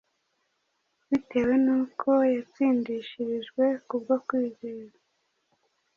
Bitewe 1.09 1.53
n’uko 1.65 2.09
“yatsindishirijwe 2.35 3.65
kubwo 3.87 4.15
kwizera, 4.27 4.95